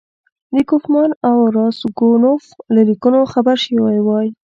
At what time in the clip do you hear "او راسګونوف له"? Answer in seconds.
1.29-2.81